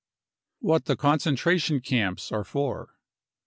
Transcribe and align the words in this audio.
What 0.61 0.85
the. 0.85 0.95
concentration 0.95 1.79
camps 1.79 2.31
are 2.31 2.43
for. 2.43 2.95